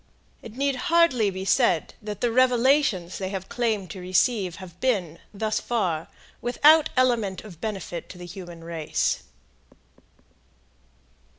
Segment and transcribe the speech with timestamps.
[0.41, 5.19] It need hardly be said that the revelations they have claimed to receive have been,
[5.31, 6.07] thus far,
[6.41, 9.21] without element of benefit to the human race.